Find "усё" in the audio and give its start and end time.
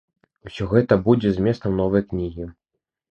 0.49-0.65